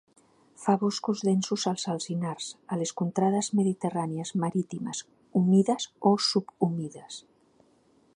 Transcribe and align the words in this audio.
Fa 0.61 0.73
boscos 0.83 1.19
densos, 1.25 1.65
els 1.71 1.83
alzinars, 1.95 2.47
a 2.75 2.79
les 2.81 2.93
contrades 3.01 3.49
mediterrànies 3.59 4.33
marítimes 4.45 5.03
humides 5.41 5.87
o 6.13 6.15
subhumides. 6.29 7.21